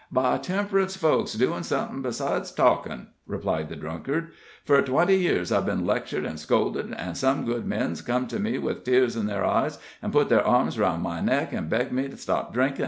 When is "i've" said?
5.53-5.67